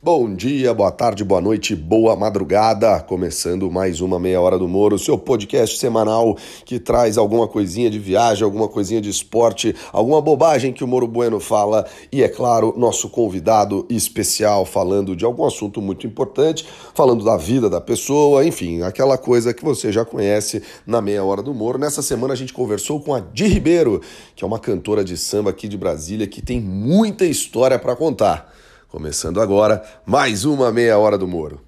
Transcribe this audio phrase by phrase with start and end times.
[0.00, 3.00] Bom dia, boa tarde, boa noite, boa madrugada.
[3.00, 7.98] Começando mais uma Meia Hora do Moro, seu podcast semanal que traz alguma coisinha de
[7.98, 12.72] viagem, alguma coisinha de esporte, alguma bobagem que o Moro Bueno fala e, é claro,
[12.76, 18.82] nosso convidado especial falando de algum assunto muito importante, falando da vida da pessoa, enfim,
[18.82, 21.76] aquela coisa que você já conhece na Meia Hora do Moro.
[21.76, 24.00] Nessa semana a gente conversou com a Di Ribeiro,
[24.36, 28.57] que é uma cantora de samba aqui de Brasília que tem muita história para contar.
[28.88, 31.67] Começando agora, mais uma meia hora do Moro.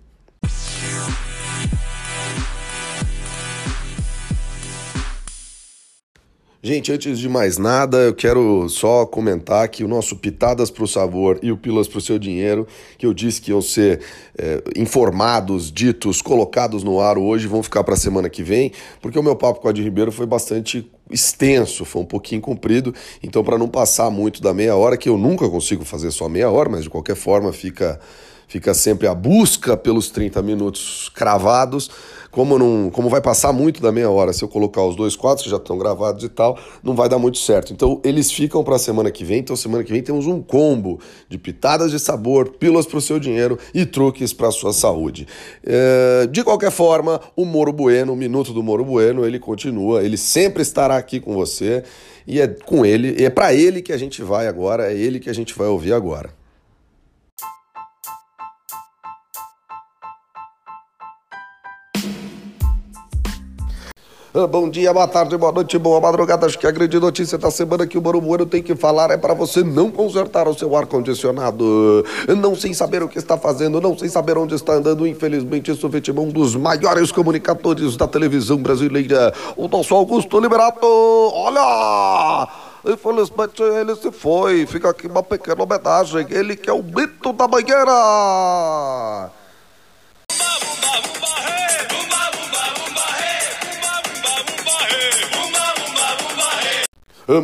[6.63, 10.87] Gente, antes de mais nada, eu quero só comentar que o nosso Pitadas para o
[10.87, 14.03] Sabor e o Pilas para o Seu Dinheiro, que eu disse que iam ser
[14.37, 19.19] é, informados, ditos, colocados no ar hoje, vão ficar para a semana que vem, porque
[19.19, 23.43] o meu papo com a Adi Ribeiro foi bastante extenso, foi um pouquinho comprido, então
[23.43, 26.69] para não passar muito da meia hora, que eu nunca consigo fazer só meia hora,
[26.69, 27.99] mas de qualquer forma fica,
[28.51, 31.89] fica sempre a busca pelos 30 minutos cravados
[32.31, 35.43] como não, como vai passar muito da meia hora, se eu colocar os dois quadros
[35.43, 37.73] que já estão gravados e tal, não vai dar muito certo.
[37.73, 39.41] Então eles ficam para a semana que vem.
[39.41, 43.19] Então semana que vem temos um combo de pitadas de sabor, pílulas para o seu
[43.19, 45.27] dinheiro e truques para a sua saúde.
[45.65, 50.17] É, de qualquer forma, o Moro Bueno, o minuto do Moro Bueno, ele continua, ele
[50.17, 51.83] sempre estará aqui com você
[52.27, 55.29] e é com ele, é para ele que a gente vai agora, é ele que
[55.29, 56.40] a gente vai ouvir agora.
[64.33, 66.47] Bom dia, boa tarde, boa noite, boa madrugada.
[66.47, 69.35] Acho que a grande notícia da semana que o Moro tem que falar é para
[69.35, 72.05] você não consertar o seu ar-condicionado.
[72.39, 75.05] Não sem saber o que está fazendo, não sem saber onde está andando.
[75.07, 80.87] Infelizmente, isso vítima um dos maiores comunicadores da televisão brasileira, o nosso Augusto Liberato.
[80.87, 82.49] Olha!
[82.87, 84.65] Infelizmente ele se foi.
[84.65, 86.27] Fica aqui uma pequena homenagem.
[86.31, 89.31] Ele que é o mito da banheira.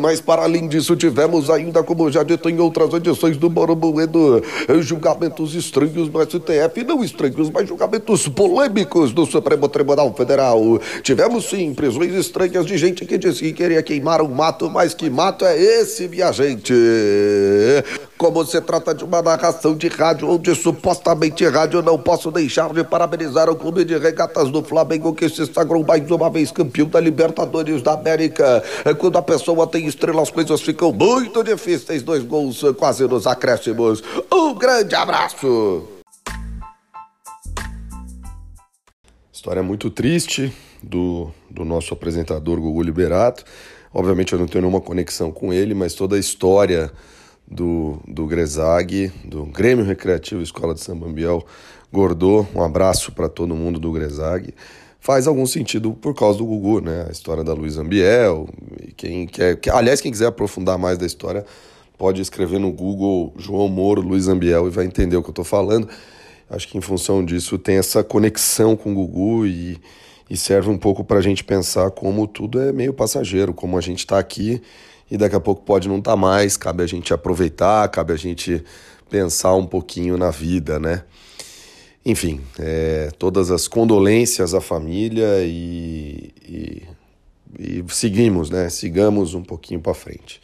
[0.01, 4.43] Mas para além disso, tivemos ainda, como já dito em outras edições do Moro Bueno,
[4.81, 10.81] julgamentos estranhos no STF, não estranhos, mas julgamentos polêmicos do Supremo Tribunal Federal.
[11.03, 15.09] Tivemos sim prisões estranhas de gente que disse que queria queimar um mato, mas que
[15.09, 16.75] mato é esse, minha gente?
[18.19, 22.83] Como se trata de uma narração de rádio onde supostamente rádio, não posso deixar de
[22.83, 26.99] parabenizar o clube de regatas do Flamengo que se sagrou mais uma vez campeão da
[26.99, 28.65] Libertadores da América.
[28.99, 32.03] Quando a pessoa tem estrela, as coisas ficam muito difíceis.
[32.03, 34.03] Dois gols quase nos acréscimos.
[34.33, 35.87] Um grande abraço!
[39.31, 40.51] História muito triste
[40.83, 43.45] do, do nosso apresentador Gugu Liberato.
[43.93, 46.91] Obviamente eu não tenho nenhuma conexão com ele, mas toda a história
[47.49, 51.45] do, do Grezag, do Grêmio Recreativo Escola de Samba Ambiel,
[51.93, 54.53] Gordô, um abraço para todo mundo do Grezag.
[54.99, 57.07] Faz algum sentido por causa do Gugu, né?
[57.09, 58.49] A história da Luiz Ambiel.
[58.97, 61.45] Quem quer, aliás, quem quiser aprofundar mais da história,
[61.97, 65.45] pode escrever no Google João Moro, Luiz Ambiel e vai entender o que eu estou
[65.45, 65.89] falando.
[66.51, 69.79] Acho que em função disso tem essa conexão com o Gugu e,
[70.29, 73.81] e serve um pouco para a gente pensar como tudo é meio passageiro, como a
[73.81, 74.61] gente está aqui
[75.11, 78.17] e daqui a pouco pode não estar tá mais, cabe a gente aproveitar, cabe a
[78.17, 78.63] gente
[79.09, 81.05] pensar um pouquinho na vida, né?
[82.05, 86.83] Enfim, é, todas as condolências à família e, e,
[87.59, 88.69] e seguimos, né?
[88.69, 90.41] Sigamos um pouquinho para frente.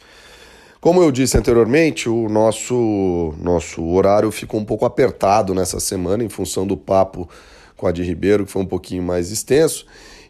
[0.83, 6.27] Como eu disse anteriormente, o nosso, nosso horário ficou um pouco apertado nessa semana em
[6.27, 7.29] função do papo
[7.77, 9.85] com a de Ribeiro, que foi um pouquinho mais extenso.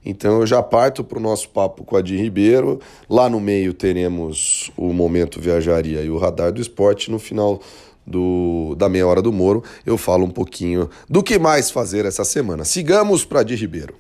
[0.06, 2.80] Então eu já parto para o nosso papo com a Di Ribeiro.
[3.10, 7.10] Lá no meio teremos o Momento Viajaria e o Radar do Esporte.
[7.10, 7.62] No final
[8.06, 12.24] do, da meia hora do Moro, eu falo um pouquinho do que mais fazer essa
[12.24, 12.66] semana.
[12.66, 13.96] Sigamos para Di Ribeiro.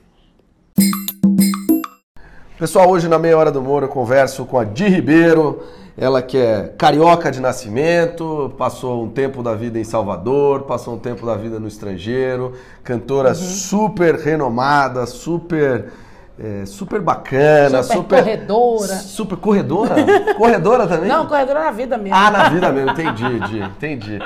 [2.60, 5.64] Pessoal, hoje na meia hora do Moro eu converso com a Di Ribeiro.
[5.98, 11.00] Ela que é carioca de nascimento, passou um tempo da vida em Salvador, passou um
[11.00, 12.54] tempo da vida no estrangeiro,
[12.84, 13.36] cantora uhum.
[13.36, 15.92] super renomada, super
[16.40, 18.96] é, super bacana, super, super corredora.
[18.96, 19.96] Super corredora?
[20.36, 21.08] corredora também?
[21.08, 22.16] Não, corredora na vida mesmo.
[22.16, 24.20] Ah, na vida mesmo, entendi, entendi.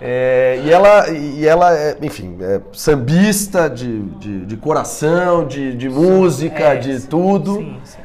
[0.00, 5.88] É, e ela, e ela é, enfim, é sambista de, de, de coração, de, de
[5.88, 7.56] música, é, de tudo.
[7.56, 7.98] Sim, sim.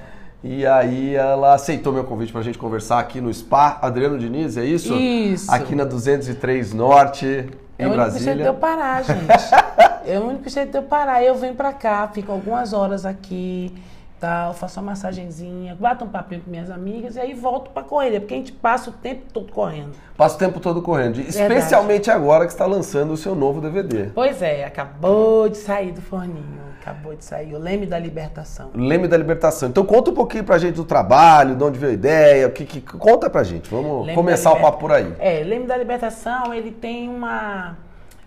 [0.47, 4.57] E aí ela aceitou meu convite para a gente conversar aqui no Spa Adriano Diniz,
[4.57, 4.93] é isso?
[4.93, 5.51] Isso.
[5.51, 7.49] Aqui na 203 Norte,
[7.79, 7.95] em é Brasília.
[7.95, 9.25] É o único jeito de eu parar, gente.
[10.05, 11.23] é o único jeito de eu parar.
[11.23, 13.73] Eu venho para cá, fico algumas horas aqui.
[14.19, 18.19] Tal, faço uma massagenzinha, bato um papinho com minhas amigas e aí volto pra correr,
[18.19, 19.91] porque a gente passa o tempo todo correndo.
[20.17, 21.19] Passa o tempo todo correndo.
[21.19, 24.11] Especialmente agora que está lançando o seu novo DVD.
[24.13, 28.71] Pois é, acabou de sair do forninho, acabou de sair o Leme da Libertação.
[28.73, 29.69] Leme da Libertação.
[29.69, 32.65] Então conta um pouquinho pra gente do trabalho, de onde veio a ideia, o que,
[32.65, 33.69] que conta pra gente.
[33.69, 35.13] Vamos Leme começar o papo por aí.
[35.19, 37.75] É, Leme da Libertação, ele tem uma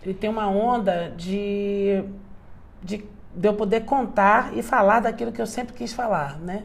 [0.02, 2.02] ele tem uma onda de,
[2.82, 3.05] de
[3.38, 6.64] de eu poder contar e falar daquilo que eu sempre quis falar, né?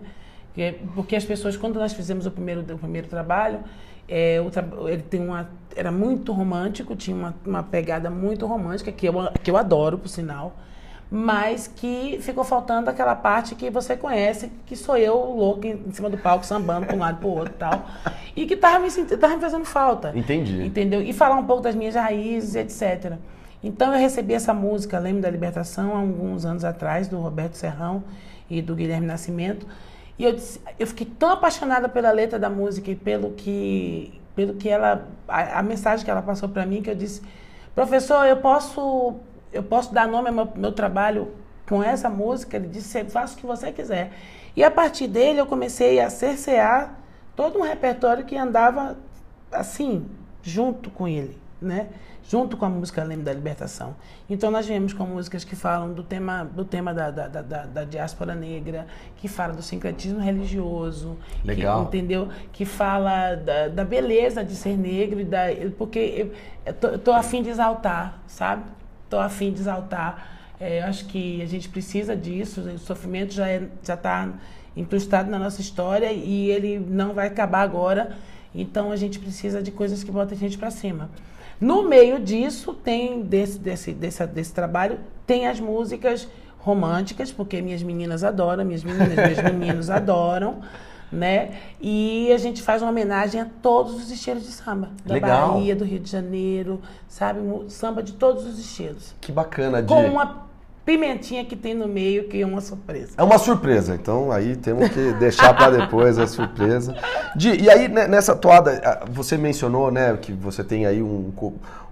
[0.96, 3.60] Porque as pessoas, quando nós fizemos o primeiro, o primeiro trabalho,
[4.08, 8.92] é, o tra ele tem uma, era muito romântico, tinha uma, uma pegada muito romântica,
[8.92, 10.56] que eu, que eu adoro, por sinal,
[11.10, 15.92] mas que ficou faltando aquela parte que você conhece, que sou eu, louco, em, em
[15.92, 17.86] cima do palco, sambando para um lado para o outro e tal,
[18.36, 20.12] e que estava me, tava me fazendo falta.
[20.16, 20.66] Entendi.
[20.66, 21.02] Entendeu?
[21.04, 23.18] E falar um pouco das minhas raízes, etc.
[23.64, 28.04] Então eu recebi essa música, Leme da Libertação, há alguns anos atrás, do Roberto Serrão
[28.50, 29.66] e do Guilherme Nascimento.
[30.20, 34.56] E eu, disse, eu fiquei tão apaixonada pela letra da música e pelo que, pelo
[34.56, 37.22] que ela, a, a mensagem que ela passou para mim, que eu disse,
[37.74, 39.16] professor, eu posso,
[39.52, 41.32] eu posso dar nome ao meu, meu trabalho
[41.68, 42.58] com essa música?
[42.58, 44.12] Ele disse, faça o que você quiser.
[44.56, 47.00] E a partir dele eu comecei a cercear
[47.36, 48.98] todo um repertório que andava
[49.52, 50.06] assim,
[50.44, 51.88] junto com ele, né?
[52.30, 53.96] Junto com a música Leme da Libertação.
[54.30, 57.84] Então nós viemos com músicas que falam do tema, do tema da, da, da, da
[57.84, 58.88] diáspora negra,
[59.18, 61.82] que fala do sincretismo religioso, Legal.
[61.88, 62.30] Que, entendeu?
[62.52, 65.44] Que fala da, da, beleza de ser negro, e da,
[65.78, 66.32] porque eu,
[66.66, 68.64] eu, tô, eu tô afim de exaltar, sabe?
[69.10, 70.56] Tô afim de exaltar.
[70.60, 74.30] É, eu acho que a gente precisa disso, o sofrimento já é, já está
[74.76, 78.16] incrustado na nossa história e ele não vai acabar agora.
[78.56, 81.10] Então a gente precisa de coisas que botem a gente para cima.
[81.64, 86.28] No meio disso, tem desse, desse, desse, desse trabalho, tem as músicas
[86.60, 90.60] românticas, porque minhas meninas adoram, minhas meninas, meus meninos adoram,
[91.10, 91.52] né?
[91.80, 94.90] E a gente faz uma homenagem a todos os estilos de samba.
[95.06, 95.54] Da Legal.
[95.54, 97.40] Bahia, do Rio de Janeiro, sabe?
[97.70, 99.16] Samba de todos os estilos.
[99.22, 99.88] Que bacana, de...
[99.88, 100.44] Com uma
[100.86, 103.14] pimentinha que tem no meio, que é uma surpresa.
[103.18, 106.96] É uma surpresa, então aí temos que deixar para depois a surpresa.
[107.36, 111.32] De, e aí, né, nessa toada, você mencionou né, que você tem aí um,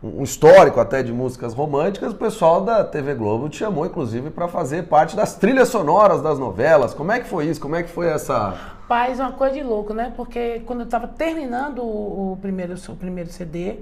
[0.04, 4.48] um histórico até de músicas românticas, o pessoal da TV Globo te chamou, inclusive, para
[4.48, 6.94] fazer parte das trilhas sonoras das novelas.
[6.94, 7.62] Como é que foi isso?
[7.62, 8.58] Como é que foi essa...
[8.90, 10.12] Paz, uma coisa de louco, né?
[10.18, 13.78] Porque quando eu estava terminando o, o, primeiro, o primeiro CD,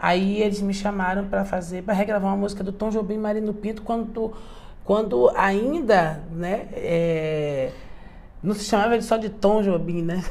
[0.00, 3.52] Aí eles me chamaram para fazer, para regravar uma música do Tom Jobim e Marino
[3.52, 4.32] Pinto, quando,
[4.84, 7.72] quando ainda, né, é,
[8.40, 10.22] não se chamava ele só de Tom Jobim, né?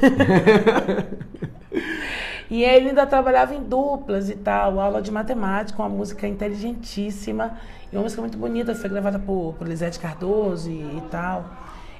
[2.49, 7.59] e ele ainda trabalhava em duplas e tal, aula de matemática, uma música inteligentíssima,
[7.91, 11.43] e uma música muito bonita, foi gravada por, por Lisete Cardoso e, e tal.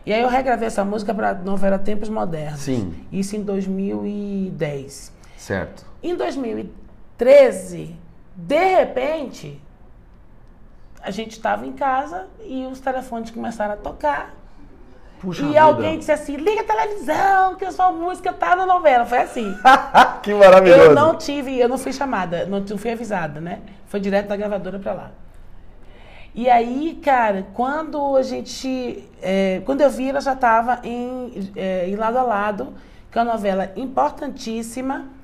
[0.06, 2.62] E aí eu regravei essa música para a novela Tempos Modernos.
[2.62, 2.94] Sim.
[3.12, 5.12] Isso em 2010.
[5.36, 5.86] Certo.
[6.02, 6.87] Em 2010,
[7.18, 7.96] 13,
[8.36, 9.60] de repente,
[11.02, 14.36] a gente estava em casa e os telefones começaram a tocar.
[15.20, 15.62] Puxa e vida.
[15.62, 19.06] alguém disse assim: liga a televisão, que a sua música tá na novela.
[19.06, 19.56] Foi assim.
[20.22, 20.82] que maravilhoso.
[20.82, 23.62] Eu não tive, eu não fui chamada, não fui avisada, né?
[23.88, 25.12] Foi direto da gravadora para lá.
[26.36, 29.10] E aí, cara, quando a gente.
[29.20, 32.76] É, quando eu vi, ela já estava em, é, em lado a lado,
[33.12, 35.17] que é uma novela importantíssima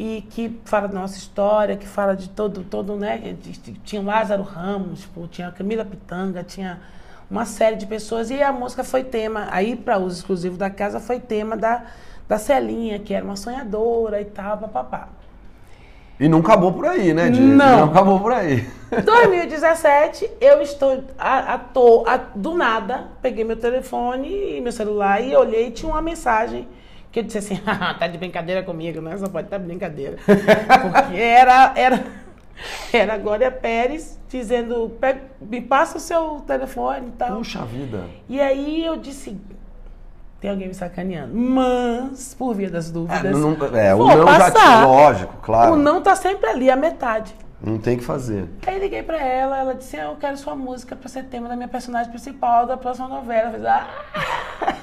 [0.00, 3.36] e que fala da nossa história, que fala de todo, todo né?
[3.84, 6.80] Tinha o Lázaro Ramos, pô, tinha a Camila Pitanga, tinha
[7.30, 8.30] uma série de pessoas.
[8.30, 11.84] E a música foi tema, aí para uso exclusivo da casa, foi tema da,
[12.26, 15.10] da Celinha, que era uma sonhadora e tal, papapá.
[16.18, 17.38] E não acabou por aí, né, Di?
[17.38, 17.80] Não.
[17.80, 18.66] Não acabou por aí.
[19.04, 25.22] 2017, eu estou a, a, to, a, do nada, peguei meu telefone e meu celular
[25.22, 26.66] e olhei e tinha uma mensagem
[27.12, 27.56] que eu disse assim,
[27.98, 29.16] tá de brincadeira comigo, né?
[29.16, 30.16] Só pode estar tá brincadeira.
[30.26, 32.04] Porque era, era,
[32.92, 34.96] era a Glória Pérez dizendo,
[35.40, 37.38] me passa o seu telefone e tal.
[37.38, 38.04] Puxa vida.
[38.28, 39.36] E aí eu disse,
[40.40, 41.34] tem alguém me sacaneando.
[41.34, 44.52] Mas, por via das dúvidas, é, não, é, o não passar.
[44.52, 45.72] Já, lógico, claro.
[45.72, 47.34] O não tá sempre ali, a metade.
[47.62, 48.48] Não tem que fazer.
[48.66, 51.68] Aí liguei pra ela, ela disse, eu quero sua música pra ser tema da minha
[51.68, 53.48] personagem principal da próxima novela.
[53.48, 54.76] Eu falei, ah...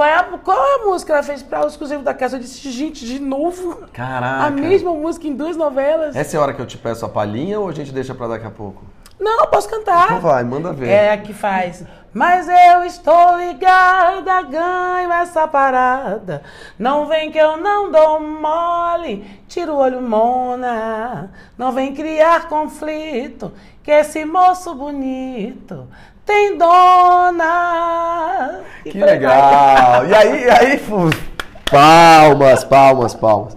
[0.00, 2.38] Qual é, a, qual é a música que ela fez para o exclusivo da casa?
[2.38, 3.86] Eu disse, gente, de novo?
[3.92, 4.46] Caraca.
[4.46, 6.16] A mesma música em duas novelas?
[6.16, 8.28] Essa é a hora que eu te peço a palhinha ou a gente deixa para
[8.28, 8.82] daqui a pouco?
[9.20, 10.06] Não, posso cantar.
[10.06, 10.88] Então vai, manda ver.
[10.88, 11.84] É a que faz.
[12.14, 16.42] Mas eu estou ligada, ganho essa parada.
[16.78, 21.30] Não vem que eu não dou mole, tira o olho, mona.
[21.58, 23.52] Não vem criar conflito,
[23.82, 25.86] que esse moço bonito
[26.24, 28.60] tem dona.
[28.84, 30.06] Que legal!
[30.06, 30.80] E aí, e aí,
[31.70, 33.56] palmas, palmas, palmas.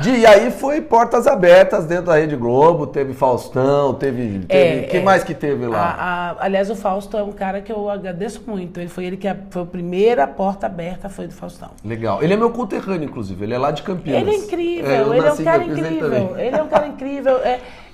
[0.00, 4.44] De, e aí foi portas abertas dentro da Rede Globo, teve Faustão, teve.
[4.46, 5.02] teve É, que é.
[5.02, 5.76] mais que teve lá?
[5.76, 8.78] A- a- aliás, o Fausto é um cara que eu agradeço muito.
[8.78, 11.70] Ele foi ele que a- foi a primeira porta aberta, foi do Faustão.
[11.84, 12.22] Legal.
[12.22, 13.44] Ele é meu conterrâneo, inclusive.
[13.44, 14.20] Ele é lá de Campinas.
[14.20, 16.38] Ele é incrível, eu ele é um nasci em cara Campinas, ele incrível.
[16.38, 17.40] Ele é um cara incrível.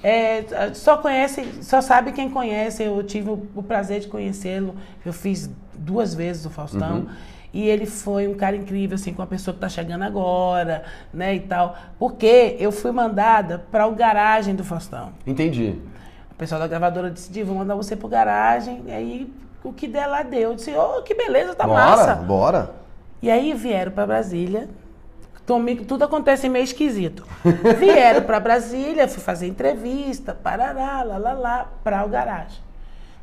[0.06, 0.44] É,
[0.74, 2.82] só conhece, só sabe quem conhece.
[2.82, 4.74] Eu tive o, o prazer de conhecê-lo.
[5.04, 6.96] Eu fiz duas vezes o Faustão.
[6.98, 7.06] Uhum.
[7.54, 11.36] E ele foi um cara incrível, assim, com a pessoa que está chegando agora, né,
[11.36, 11.74] e tal.
[11.98, 15.12] Porque eu fui mandada para o garagem do Faustão.
[15.26, 15.78] Entendi.
[16.30, 18.82] O pessoal da gravadora disse, Di, vou mandar você pro garagem.
[18.86, 19.32] E aí,
[19.62, 20.50] o que der lá deu.
[20.50, 22.14] Eu disse, ô, que beleza, tá bora, massa.
[22.16, 22.70] bora.
[23.22, 24.68] E aí vieram para Brasília.
[25.46, 27.26] Tudo acontece meio esquisito.
[27.78, 32.62] Vieram para Brasília, fui fazer entrevista, parará, lá, lá, lá, para o garagem.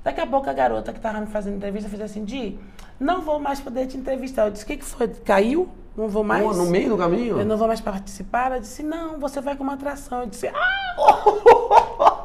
[0.03, 2.59] Daqui a pouco a garota que estava me fazendo entrevista fez assim, Di,
[2.99, 4.45] não vou mais poder te entrevistar.
[4.45, 5.07] Eu disse, o que, que foi?
[5.07, 5.69] Caiu?
[5.95, 6.43] Não vou mais?
[6.55, 7.39] No meio do caminho?
[7.39, 8.47] Eu não vou mais participar?
[8.47, 10.21] Ela disse, não, você vai com uma atração.
[10.21, 12.17] Eu disse, ah!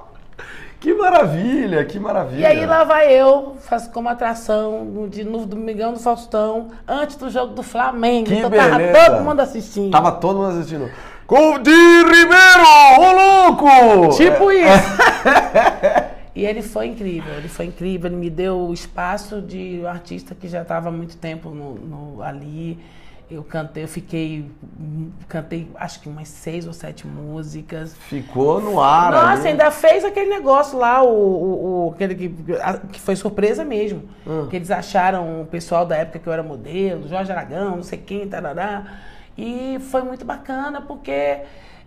[0.78, 2.40] Que maravilha, que maravilha.
[2.40, 7.16] E aí lá vai eu, faço como atração no, de, no Domingão do Faustão, antes
[7.16, 8.26] do jogo do Flamengo.
[8.26, 9.10] Que então tava beleza.
[9.10, 9.90] todo mundo assistindo.
[9.90, 10.90] Tava todo mundo assistindo.
[11.26, 12.64] Com Di Ribeiro,
[13.00, 14.16] ô louco!
[14.16, 14.96] Tipo isso.
[16.36, 20.36] e ele foi incrível, ele foi incrível, ele me deu o espaço de um artista
[20.36, 22.78] que já estava há muito tempo no, no- ali.
[23.28, 24.48] Eu cantei, eu fiquei,
[25.28, 27.92] cantei acho que umas seis ou sete músicas.
[27.94, 29.48] Ficou no ar Nossa, ali.
[29.48, 34.04] ainda fez aquele negócio lá, o, o, o- aquele que, a- que foi surpresa mesmo.
[34.24, 34.46] Hum.
[34.48, 37.98] Que eles acharam o pessoal da época que eu era modelo, Jorge Aragão, não sei
[37.98, 38.84] quem, tarará.
[39.36, 41.40] E foi muito bacana porque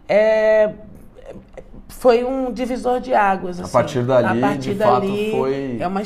[0.10, 0.72] é,
[1.88, 3.62] foi um divisor de águas.
[3.62, 3.72] assim.
[3.72, 6.02] partir dali, a partir de fato, dali, foi- É uma,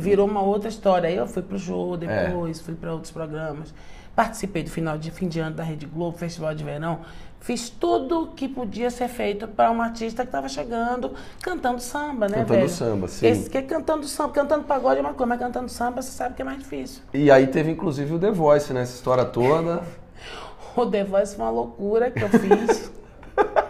[0.00, 1.08] virou uma outra história.
[1.08, 2.28] Aí eu fui pro Jô É.
[2.28, 3.74] depois, fui para outros programas.
[4.18, 7.02] Participei do final de fim de ano da Rede Globo, Festival de Verão.
[7.38, 12.38] Fiz tudo que podia ser feito para uma artista que estava chegando cantando samba, né,
[12.38, 12.68] Cantando velho?
[12.68, 13.28] samba, sim.
[13.28, 16.42] Esse, que cantando samba, cantando pagode é uma coisa, mas cantando samba você sabe que
[16.42, 17.00] é mais difícil.
[17.14, 19.84] E aí teve inclusive o The Voice nessa história toda.
[20.74, 22.90] O The Voice foi uma loucura que eu fiz.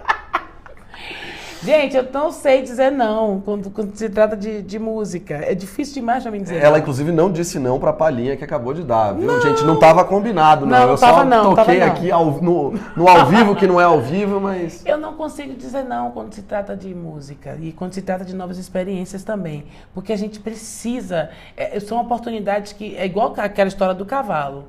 [1.62, 5.34] Gente, eu não sei dizer não quando, quando se trata de, de música.
[5.34, 6.78] É difícil demais pra mim dizer Ela não.
[6.78, 9.40] inclusive não disse não pra palhinha que acabou de dar, viu?
[9.40, 10.72] Gente, não tava combinado, não.
[10.78, 11.86] Não, não Eu só tava não, toquei tava não.
[11.96, 14.84] aqui ao- no, no ao vivo, que não é ao vivo, mas.
[14.86, 18.34] Eu não consigo dizer não quando se trata de música e quando se trata de
[18.34, 19.64] novas experiências também.
[19.94, 21.30] Porque a gente precisa.
[21.56, 22.96] É, são oportunidades que.
[22.96, 24.64] É igual aquela história do cavalo.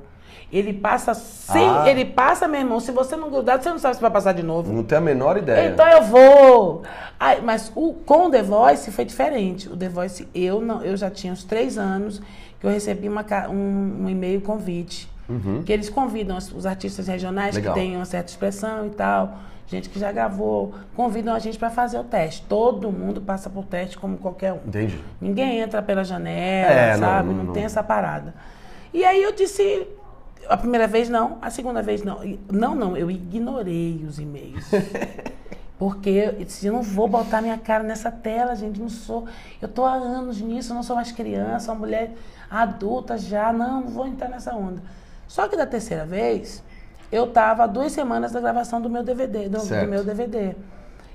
[0.52, 1.68] Ele passa sem.
[1.68, 1.84] Ah.
[1.88, 2.80] Ele passa, meu irmão.
[2.80, 4.72] Se você não grudar, você não sabe se vai passar de novo.
[4.72, 5.70] Não tenho a menor ideia.
[5.70, 6.82] Então eu vou.
[7.18, 9.68] Ai, mas o, com o The Voice foi diferente.
[9.68, 12.20] O The Voice, eu, não, eu já tinha uns três anos
[12.58, 15.08] que eu recebi uma um, um e-mail convite.
[15.64, 17.72] Que eles convidam os, os artistas regionais Legal.
[17.72, 19.38] que têm uma certa expressão e tal.
[19.68, 22.42] Gente que já gravou, convidam a gente para fazer o teste.
[22.48, 24.58] Todo mundo passa por teste como qualquer um.
[24.66, 24.98] Entendi.
[25.20, 27.28] Ninguém entra pela janela, É, sabe?
[27.28, 27.52] não, Não, não.
[27.52, 28.34] tem essa parada.
[28.92, 29.86] E aí eu disse,
[30.50, 32.18] a primeira vez não, a segunda vez não.
[32.50, 34.64] Não, não, eu ignorei os e-mails.
[35.78, 39.26] Porque eu disse, eu não vou botar minha cara nessa tela, gente, não sou.
[39.62, 42.12] Eu tô há anos nisso, não sou mais criança, uma mulher
[42.50, 44.82] adulta já, não, não vou entrar nessa onda.
[45.26, 46.62] Só que da terceira vez,
[47.10, 50.54] eu tava há duas semanas da gravação do meu DVD, do, do meu DVD.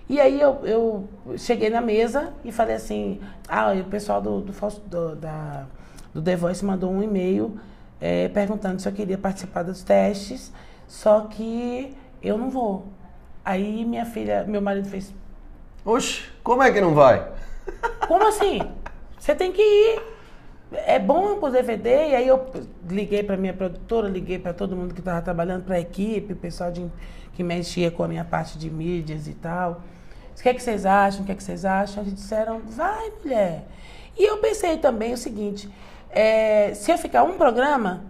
[0.07, 4.53] E aí eu, eu cheguei na mesa e falei assim, ah, o pessoal do, do,
[4.87, 5.65] do, da,
[6.13, 7.59] do The Voice mandou um e-mail
[8.01, 10.51] eh, perguntando se eu queria participar dos testes,
[10.87, 12.87] só que eu não vou.
[13.43, 15.13] Aí minha filha, meu marido fez,
[15.85, 17.27] Oxe, como é que não vai?
[18.07, 18.59] como assim?
[19.19, 20.01] Você tem que ir.
[20.71, 22.09] É bom pro DVD.
[22.09, 22.43] E aí eu
[22.89, 26.35] liguei para minha produtora, liguei para todo mundo que estava trabalhando, para a equipe, o
[26.35, 26.89] pessoal de,
[27.33, 29.83] que mexia com a minha parte de mídias e tal.
[30.37, 31.21] O que é que vocês acham?
[31.21, 32.03] O que é que vocês acham?
[32.03, 33.65] Eles disseram, vai, mulher.
[34.17, 35.69] E eu pensei também o seguinte:
[36.15, 38.03] é, se eu ficar um programa,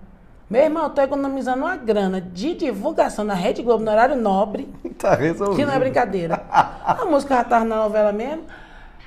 [0.47, 4.73] meu irmão, eu tô economizando uma grana de divulgação na Rede Globo no horário nobre.
[4.97, 5.57] Tá resolvido.
[5.57, 6.41] Que não é brincadeira.
[6.49, 8.45] A música já estava na novela mesmo.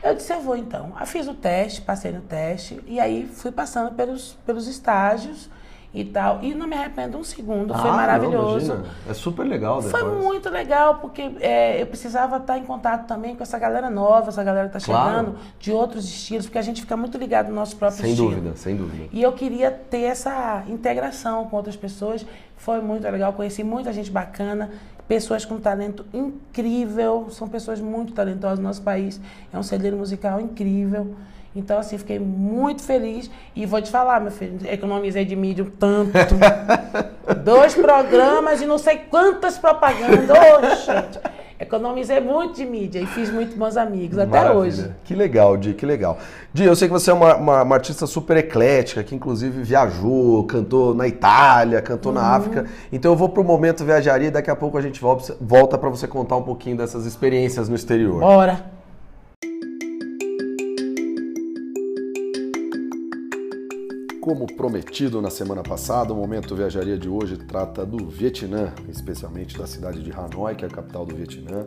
[0.03, 0.93] Eu disse, eu vou então.
[0.97, 5.49] Aí fiz o teste, passei no teste, e aí fui passando pelos, pelos estágios.
[5.95, 6.41] E tal.
[6.43, 8.75] E não me arrependo um segundo, foi Ah, maravilhoso.
[8.75, 10.03] não, é super legal depois.
[10.03, 14.29] Foi muito legal, porque é, eu precisava estar em contato também com essa galera nova,
[14.29, 15.11] essa galera que está Claro.
[15.11, 18.31] chegando, de outros estilos, porque a gente fica muito ligado no nosso próprio Sem estilo.
[18.31, 19.09] dúvida, sem dúvida.
[19.13, 22.25] E eu queria ter essa integração com outras pessoas.
[22.57, 24.71] Foi muito legal, conheci muita gente bacana,
[25.07, 29.21] pessoas com talento incrível, são pessoas muito talentosas no nosso país.
[29.53, 31.15] É um celeiro musical incrível.
[31.59, 33.31] Então, assim, fiquei muito feliz.
[33.55, 36.13] E vou te falar, meu filho, economizei de mídia um tanto.
[37.45, 40.85] Dois programas e não sei quantas propagandas.
[40.87, 41.19] Gente,
[41.59, 44.59] economizei muito de mídia e fiz muito bons amigos, até Maravilha.
[44.61, 44.91] hoje.
[45.05, 46.17] Que legal, Di, que legal.
[46.55, 50.45] Di, eu sei que você é uma, uma- uma artista super eclética, que inclusive viajou,
[50.45, 52.19] cantou na Itália, cantou Uhum.
[52.19, 52.67] na África.
[52.93, 56.07] Então eu vou pro Momento Viajaria e daqui a pouco a gente volta para você
[56.07, 58.21] contar um pouquinho dessas experiências no exterior.
[58.21, 58.78] Bora!
[64.29, 69.67] Como prometido na semana passada, o Momento Viajaria de hoje trata do Vietnã, especialmente da
[69.67, 71.67] cidade de Hanoi, que é a capital do Vietnã.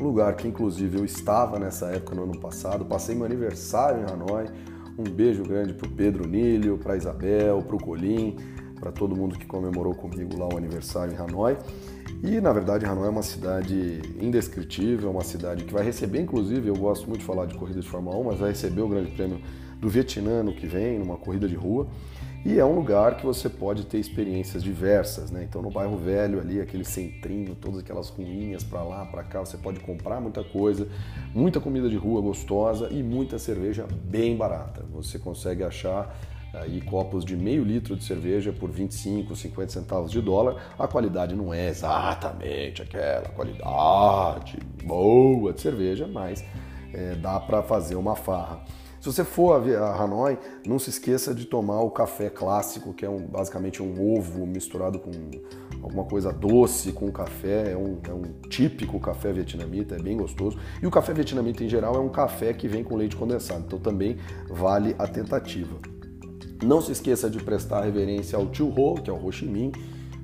[0.00, 2.86] Um lugar que, inclusive, eu estava nessa época no ano passado.
[2.86, 4.46] Passei meu aniversário em Hanoi.
[4.98, 8.34] Um beijo grande para o Pedro Nílio, para Isabel, para o Colim,
[8.80, 11.58] para todo mundo que comemorou comigo lá o aniversário em Hanoi.
[12.22, 16.66] E, na verdade, Hanoi é uma cidade indescritível, é uma cidade que vai receber, inclusive,
[16.66, 19.10] eu gosto muito de falar de corrida de Fórmula 1, mas vai receber o Grande
[19.10, 19.38] Prêmio
[19.80, 21.88] do Vietnã no que vem, numa corrida de rua.
[22.44, 25.44] E é um lugar que você pode ter experiências diversas, né?
[25.46, 29.58] Então, no bairro velho ali, aquele centrinho, todas aquelas ruínas para lá, para cá, você
[29.58, 30.88] pode comprar muita coisa,
[31.34, 34.82] muita comida de rua gostosa e muita cerveja bem barata.
[34.90, 36.16] Você consegue achar
[36.54, 40.56] aí copos de meio litro de cerveja por 25, 50 centavos de dólar.
[40.78, 46.42] A qualidade não é exatamente aquela qualidade boa de cerveja, mas
[46.94, 48.60] é, dá para fazer uma farra.
[49.00, 53.08] Se você for a Hanoi, não se esqueça de tomar o café clássico, que é
[53.08, 55.10] um- basicamente um ovo misturado com
[55.82, 57.72] alguma coisa doce com café.
[57.72, 60.58] É um, é um típico café vietnamita, é bem gostoso.
[60.82, 63.78] E o café vietnamita em geral é um café que vem com leite condensado, então
[63.78, 64.18] também
[64.50, 65.78] vale a tentativa.
[66.62, 69.72] Não se esqueça de prestar reverência ao Tio Ho, que é o Ho Chi Minh,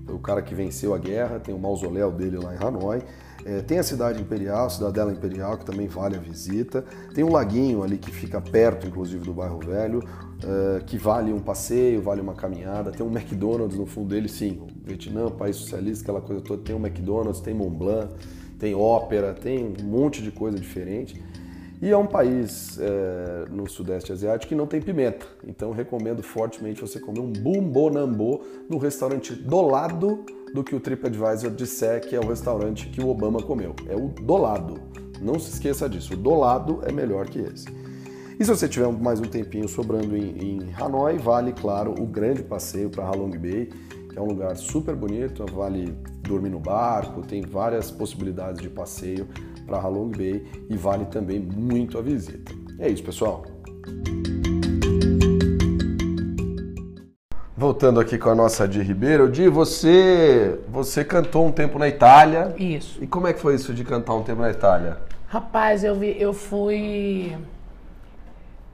[0.06, 3.02] o cara que venceu a guerra, tem o mausoléu dele lá em Hanoi.
[3.47, 6.85] É, tem a cidade imperial, cidadela imperial, que também vale a visita.
[7.15, 10.03] Tem um laguinho ali que fica perto, inclusive, do bairro velho,
[10.43, 12.91] é, que vale um passeio, vale uma caminhada.
[12.91, 14.61] Tem um McDonald's no fundo dele, sim.
[14.61, 16.61] O Vietnã, país socialista, aquela coisa toda.
[16.61, 18.15] Tem um McDonald's, tem Mont Blanc,
[18.59, 21.23] tem ópera, tem um monte de coisa diferente.
[21.81, 25.25] E é um país é, no Sudeste Asiático que não tem pimenta.
[25.47, 30.25] Então recomendo fortemente você comer um bumbonambô no restaurante do lado
[30.56, 33.76] do que o TripAdvisor disser que é o restaurante que o Obama comeu.
[33.86, 34.80] É o do lado.
[35.21, 36.14] Não se esqueça disso.
[36.14, 37.66] O do lado é melhor que esse.
[38.40, 42.42] E se você tiver mais um tempinho sobrando em, em Hanoi, vale, claro, o grande
[42.42, 43.69] passeio para Halong Bay,
[44.10, 49.28] que é um lugar super bonito, vale dormir no barco, tem várias possibilidades de passeio
[49.66, 52.52] para Halong Bay e vale também muito a visita.
[52.78, 53.45] É isso, pessoal.
[57.56, 62.54] Voltando aqui com a nossa Di Ribeiro, Di, você, você cantou um tempo na Itália.
[62.58, 63.02] Isso.
[63.02, 64.99] E como é que foi isso de cantar um tempo na Itália?
[65.26, 67.34] Rapaz, eu, vi, eu fui.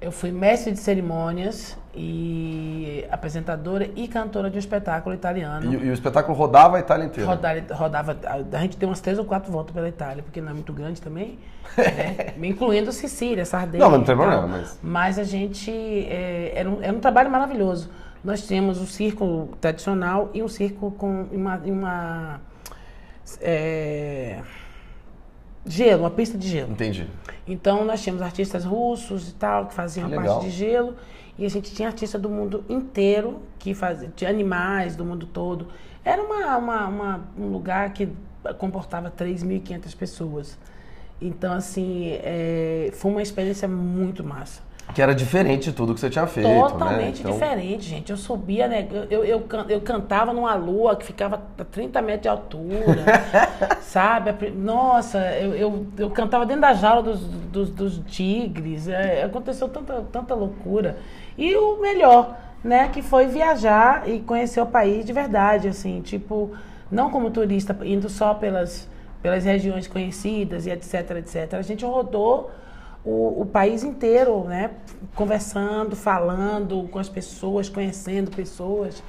[0.00, 5.72] Eu fui mestre de cerimônias e apresentadora e cantora de um espetáculo italiano.
[5.72, 7.30] E, e o espetáculo rodava a Itália inteira?
[7.30, 8.18] Rodava, rodava,
[8.52, 11.00] a gente deu umas três ou quatro voltas pela Itália, porque não é muito grande
[11.00, 11.38] também,
[11.78, 12.32] né?
[12.42, 13.84] incluindo Sicília, Sardenha.
[13.84, 15.70] Não, mas não tem problema, mas- Mas a gente.
[15.70, 17.88] é, era, um, era um trabalho maravilhoso.
[18.24, 21.56] Nós tínhamos um circo tradicional e um circo com uma.
[21.58, 22.40] uma
[23.40, 24.40] é,
[25.66, 26.72] gelo, uma pista de gelo.
[26.72, 27.08] Entendi.
[27.46, 30.94] Então nós tínhamos artistas russos e tal, que faziam Que parte de gelo.
[31.38, 35.68] E a gente tinha artistas do mundo inteiro, que fazia, de animais do mundo todo.
[36.04, 38.08] Era uma, uma- uma- um lugar que
[38.58, 40.58] comportava 3.500 pessoas.
[41.20, 44.60] Então, assim, é, foi uma experiência muito massa.
[44.94, 47.30] Que era diferente de tudo que você tinha feito, Totalmente né?
[47.30, 48.10] Então, diferente, gente.
[48.10, 48.86] Eu subia, né?
[48.92, 53.04] Eu, eu, eu, can- eu cantava numa lua que ficava a 30 metros de altura,
[53.80, 54.50] sabe?
[54.50, 58.86] Nossa, eu, eu, eu cantava dentro da jaula dos, dos, dos tigres.
[58.86, 60.98] É, aconteceu tanta, tanta loucura.
[61.38, 62.90] E o melhor, né?
[62.92, 66.02] Que foi viajar e conhecer o país de verdade, assim.
[66.02, 66.50] Tipo,
[66.90, 68.86] não como turista, indo só pelas,
[69.22, 71.54] pelas regiões conhecidas e etc, etc.
[71.54, 72.50] A gente rodou
[73.04, 74.70] o, o país inteiro, né?
[75.14, 79.02] Conversando, falando com as pessoas, conhecendo pessoas.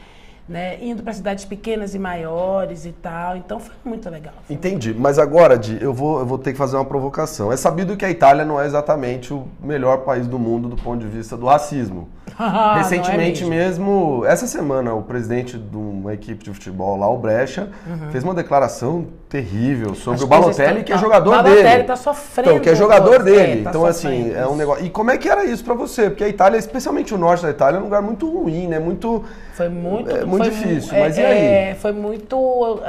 [0.48, 0.78] né?
[0.84, 3.38] Indo para cidades pequenas e maiores e tal.
[3.38, 4.34] Então foi muito legal.
[4.46, 4.94] Foi Entendi.
[4.94, 7.52] Mas agora, Di, eu vou, eu vou ter que fazer uma provocação.
[7.52, 11.00] É sabido que a Itália não é exatamente o melhor país do mundo do ponto
[11.00, 12.10] de vista do racismo.
[12.36, 17.08] Ah, Recentemente não é mesmo, essa semana, o presidente de uma equipe de futebol lá,
[17.08, 17.70] o Brecha,
[18.12, 20.18] fez uma declaração terrível sobre.
[20.18, 21.84] As o Balotelli, tão- que é jogador Balotelli dele.
[21.86, 23.60] tá sofrendo Então, que é jogador dele.
[23.62, 24.86] É, tá então, assim, é um negócio.
[24.86, 26.10] E como é que era isso pra você?
[26.12, 28.78] Porque a Itália, especialmente o norte da Itália, é um lugar muito ruim, né?
[28.78, 29.24] Muito.
[29.56, 31.46] Foi muito, É muito foi difícil, mu- mas é, e aí?
[31.72, 32.80] é, foi muito.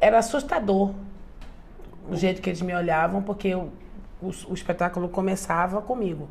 [0.00, 0.90] era assustador
[2.10, 3.68] o jeito que eles me olhavam, porque o,
[4.20, 6.28] o, o espetáculo começava comigo.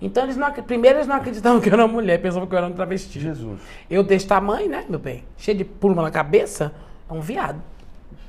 [0.00, 2.66] Então, eles não, primeiro eles não acreditavam que eu era mulher, pensavam que eu era
[2.66, 3.18] um travesti.
[3.20, 3.60] Jesus.
[3.88, 5.24] Eu desse tamanho, né, meu bem?
[5.38, 6.72] Cheio de pluma na cabeça,
[7.08, 7.60] é um viado.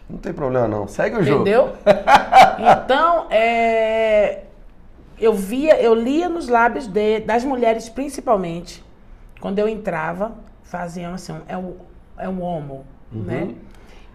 [0.09, 0.87] Não tem problema, não.
[0.87, 1.41] Segue o jogo.
[1.41, 1.73] Entendeu?
[2.59, 4.43] Então, é,
[5.19, 8.83] eu via, eu lia nos lábios de- das mulheres, principalmente,
[9.39, 11.75] quando eu entrava, faziam assim, é um,
[12.17, 13.53] é um homo, né?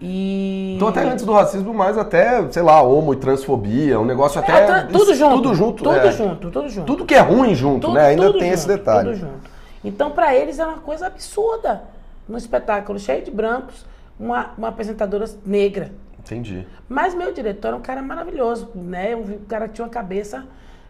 [0.04, 0.74] E...
[0.74, 4.42] Então, até antes do racismo, mais até, sei lá, homo e transfobia, um negócio É,
[4.42, 4.66] até.
[4.66, 5.36] tra- tudo junto.
[5.36, 5.84] Tudo junto.
[5.84, 6.10] Tudo é.
[6.12, 6.86] junto, tudo junto.
[6.86, 8.06] Tudo que é ruim junto, Tudo- né?
[8.06, 9.10] Ainda tem esse junto, detalhe.
[9.10, 9.50] Tudo junto.
[9.84, 11.84] Então, para eles era uma coisa absurda.
[12.28, 13.86] No espetáculo cheio de brancos,
[14.18, 15.92] uma, uma apresentadora negra.
[16.18, 16.66] Entendi.
[16.88, 19.14] Mas meu diretor era um cara maravilhoso, né?
[19.14, 20.44] Um cara que tinha uma cabeça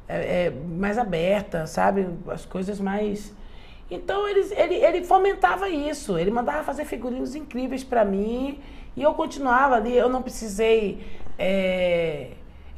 [0.09, 2.09] é, é, mais aberta, sabe?
[2.29, 3.35] As coisas mais.
[3.91, 6.19] Então eles, ele, ele fomentava isso.
[6.19, 8.59] Ele mandava fazer figurinos incríveis para mim
[8.97, 9.97] e eu continuava ali.
[9.97, 11.05] Eu não precisei.
[11.39, 12.29] é,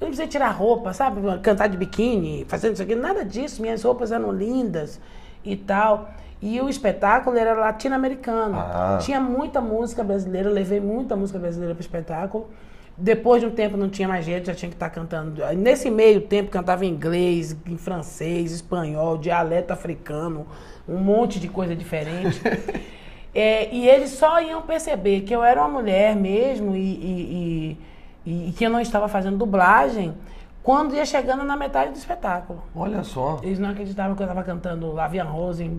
[0.00, 1.20] eu não precisei tirar roupa, sabe?
[1.40, 3.62] Cantar de biquíni, fazendo isso aqui, nada disso.
[3.62, 5.00] Minhas roupas eram lindas
[5.44, 6.10] e tal.
[6.42, 8.58] E o espetáculo era latino-americano.
[8.58, 8.98] Ah.
[9.00, 12.50] Tinha muita música brasileira, levei muita música brasileira para o espetáculo.
[12.96, 15.42] Depois de um tempo não tinha mais jeito, já tinha que estar cantando.
[15.56, 20.46] Nesse meio tempo cantava em inglês, em francês, espanhol, dialeto africano,
[20.88, 22.40] um monte de coisa diferente.
[23.34, 27.78] É, e eles só iam perceber que eu era uma mulher mesmo e, e-
[28.26, 30.14] e- e que eu não estava fazendo dublagem
[30.62, 32.62] quando ia chegando na metade do espetáculo.
[32.74, 33.38] Olha só.
[33.42, 35.70] Eles não acreditavam que eu estava cantando Lavian Rose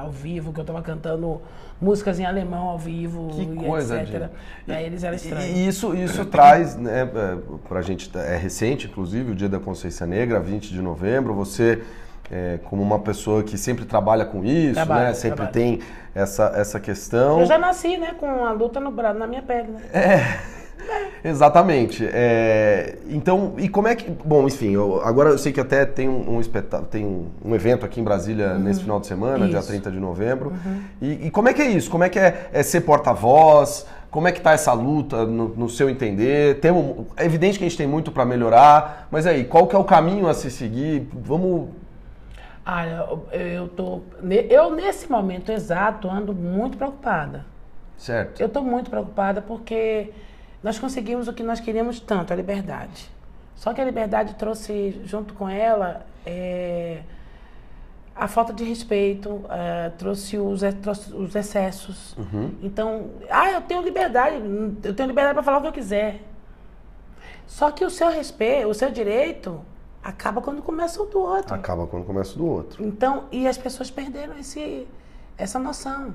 [0.00, 1.40] ao vivo, que eu estava cantando
[1.80, 4.28] músicas em alemão ao vivo Que e coisa, etc.
[4.64, 4.72] Di.
[4.72, 5.46] Aí eles eram estranhos.
[5.58, 7.36] E isso, isso traz, né, é,
[7.68, 11.82] pra gente, é recente, inclusive, o Dia da Consciência Negra, 20 de novembro, você,
[12.32, 15.52] é, como uma pessoa que sempre trabalha com isso, Trabalho, né, sempre trabalho.
[15.54, 15.80] tem
[16.14, 17.40] essa, essa questão...
[17.40, 19.80] Eu já nasci, né, com a luta no braço, na minha pele, né?
[21.24, 22.04] Exatamente.
[22.12, 24.10] É, então, e como é que.
[24.24, 27.54] Bom, enfim, eu- agora eu sei que até tem um, um espetáculo, tem um, um
[27.54, 29.60] evento aqui em Brasília nesse final de semana, dia Uhum.
[29.60, 29.68] Isso.
[29.72, 29.80] Uhum.
[29.80, 30.52] 30 de novembro.
[31.00, 31.88] E, e como é que é isso?
[31.90, 33.86] Como é que é, é ser porta-voz?
[34.10, 36.58] Como é que tá essa luta no, no seu entender?
[36.58, 39.76] Tem um- é evidente que a gente tem muito para melhorar, mas aí, qual que
[39.76, 41.08] é o caminho a se seguir?
[41.14, 41.68] Vamos.
[42.64, 44.02] Olha, eu, eu tô.
[44.48, 47.44] Eu, nesse momento exato, ando muito preocupada.
[47.96, 48.40] Certo.
[48.40, 50.12] Eu estou muito preocupada porque
[50.62, 53.10] nós conseguimos o que nós queríamos tanto, a liberdade.
[53.56, 57.02] Só que a liberdade trouxe junto com ela é,
[58.14, 62.16] a falta de respeito, é, trouxe, os, trouxe os excessos.
[62.62, 64.36] Então, ah, eu tenho liberdade,
[64.84, 66.20] eu tenho liberdade para falar o que eu quiser.
[67.46, 69.60] Só que o seu respeito, o seu direito,
[70.02, 71.54] acaba quando começa o do outro.
[71.54, 72.84] Acaba quando começa do outro.
[72.84, 74.86] Então, e as pessoas perderam esse,
[75.38, 76.14] essa noção.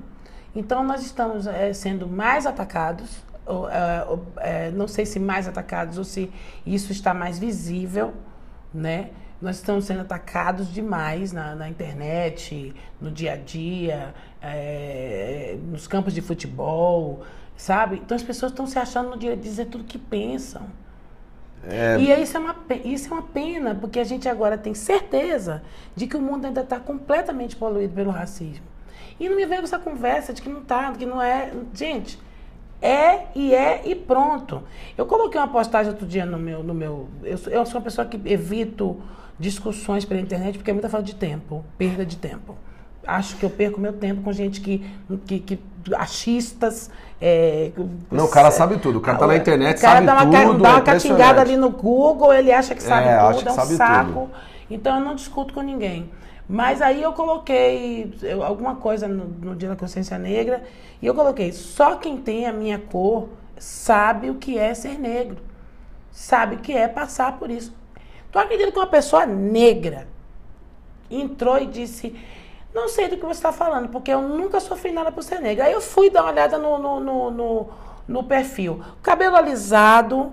[0.54, 5.48] Então, nós estamos eh, sendo mais atacados, ou, eh, ou, eh, não sei se mais
[5.48, 6.30] atacados ou se
[6.66, 8.12] isso está mais visível,
[8.72, 9.10] né?
[9.40, 14.12] Nós estamos sendo atacados demais na, na internet, no dia a dia,
[15.70, 17.22] nos campos de futebol,
[17.56, 17.96] sabe?
[17.96, 20.68] Então, as pessoas estão se achando no direito de dizer tudo que pensam.
[21.66, 25.62] É, E isso é, uma, isso é uma pena, porque a gente agora tem certeza
[25.94, 28.64] de que o mundo ainda está completamente poluído pelo racismo.
[29.18, 31.52] E não me vem essa conversa de que não está, que não é.
[31.74, 32.18] Gente,
[32.80, 34.62] é e é e pronto.
[34.96, 36.62] Eu coloquei uma postagem outro dia no meu.
[36.62, 39.00] No meu eu, sou, eu sou uma pessoa que evito
[39.38, 42.56] discussões pela internet porque é muita falta de tempo, perda de tempo.
[43.08, 44.84] Acho que eu perco meu tempo com gente que.
[45.26, 45.58] que, que
[45.96, 46.90] achistas.
[47.20, 47.72] é,
[48.10, 48.98] Não, o cara sabe tudo.
[48.98, 51.16] O cara tá na internet, o cara sabe dá uma, tudo, Dá é uma catingada
[51.22, 51.40] impressionante.
[51.40, 54.12] ali no Google, ele acha que sabe É, tudo, que é um sabe saco.
[54.12, 54.30] tudo.
[54.70, 56.10] Então eu não discuto com ninguém.
[56.46, 60.62] Mas aí eu coloquei eu- alguma coisa no, no Dia da Consciência Negra
[61.00, 65.38] e eu coloquei: só quem tem a minha cor sabe o que é ser negro,
[66.12, 67.74] sabe o que é passar por isso.
[68.30, 70.06] Tu acredita que uma pessoa negra
[71.10, 72.14] entrou e disse:
[72.74, 75.64] Não sei do que você está falando, porque eu nunca sofri nada por ser negra.
[75.64, 77.68] Aí eu fui dar uma olhada no, no, no, no-
[78.06, 78.80] no perfil.
[79.02, 80.32] Cabelo alisado,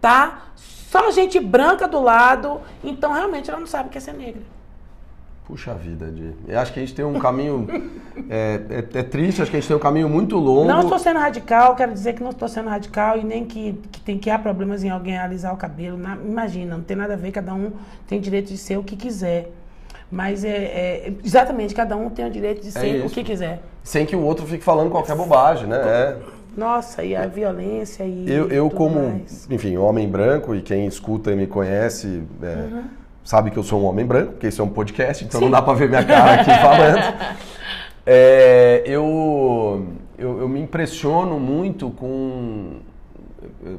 [0.00, 0.44] tá?
[0.56, 2.60] Só gente branca do lado.
[2.82, 4.42] Então realmente ela não sabe o que é ser negra.
[5.46, 6.34] Puxa vida, Di.
[6.48, 7.66] Eu acho que a gente tem um caminho.
[8.30, 10.64] é, é, é, triste, acho que a gente tem um caminho muito longo.
[10.66, 14.00] Não estou sendo radical, quero dizer que não estou sendo radical e nem que, que,
[14.00, 15.98] tem, que há problemas em alguém alisar o cabelo.
[15.98, 17.72] Na, imagina, não tem nada a ver, cada um
[18.06, 19.50] tem direito de ser o que quiser.
[20.14, 23.24] Mas é, é exatamente, cada um tem o direito de é ser é o que
[23.24, 23.60] quiser.
[23.82, 25.76] Sem que o outro fique falando qualquer bobagem, né?
[25.76, 26.16] É.
[26.56, 28.30] Nossa, e a violência e.
[28.30, 29.46] Eu, eu como, mais.
[29.50, 32.22] enfim, homem branco, e quem escuta e me conhece.
[32.42, 32.84] É, uhum
[33.24, 35.46] sabe que eu sou um homem branco, porque isso é um podcast, então Sim.
[35.46, 37.14] não dá para ver minha cara aqui falando.
[38.06, 39.86] É, eu,
[40.18, 42.80] eu, eu, me impressiono muito com,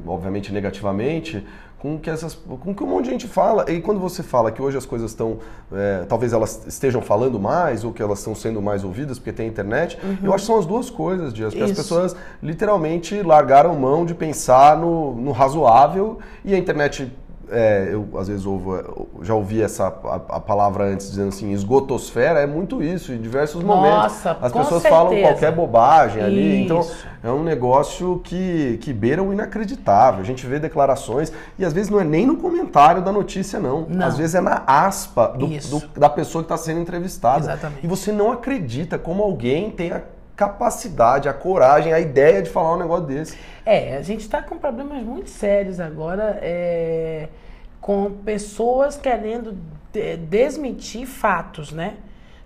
[0.04, 1.46] obviamente negativamente,
[1.86, 3.70] com que essas, com que um monte de gente fala.
[3.70, 5.38] E quando você fala que hoje as coisas estão,
[5.72, 9.46] é, talvez elas estejam falando mais ou que elas estão sendo mais ouvidas porque tem
[9.46, 10.18] internet, uhum.
[10.24, 11.54] eu acho que são as duas coisas, Dias.
[11.54, 17.12] Porque as pessoas literalmente largaram mão de pensar no, no razoável e a internet
[17.50, 22.40] é, eu às vezes ouvo, já ouvi essa a, a, palavra antes dizendo assim, esgotosfera
[22.40, 23.96] é muito isso, em diversos momentos.
[23.96, 24.88] Nossa, As pessoas certeza.
[24.88, 26.86] falam qualquer bobagem ali, então
[27.22, 30.20] é um negócio que, que beira o inacreditável.
[30.20, 33.86] A gente vê declarações e às vezes não é nem no comentário da notícia, não.
[33.88, 34.06] não.
[34.06, 37.44] Às vezes é na aspa do, do, da pessoa que está sendo entrevistada.
[37.44, 37.84] Exatamente.
[37.84, 40.02] E você não acredita como alguém tem a
[40.36, 43.38] capacidade, a coragem, a ideia de falar um negócio desse.
[43.64, 47.28] É, a gente está com problemas muito sérios agora, é,
[47.80, 49.56] com pessoas querendo
[50.28, 51.94] desmentir fatos, né?